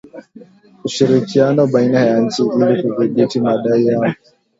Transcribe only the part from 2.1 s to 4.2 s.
nchi ili kuthibitisha madai hayo